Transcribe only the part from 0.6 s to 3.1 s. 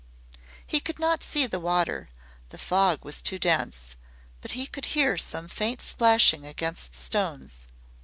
He could not see the water, the fog